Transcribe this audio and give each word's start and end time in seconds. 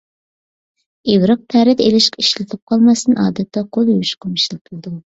ئىۋرىق 1.13 1.43
تەرەت 1.55 1.85
ئېلىشقا 1.89 2.25
ئىشلىتىلىپ 2.25 2.65
قالماستىن، 2.73 3.23
ئادەتتە 3.27 3.65
قول 3.79 3.97
يۇيۇشقىمۇ 3.97 4.43
ئىشلىتىلىدۇ. 4.45 4.99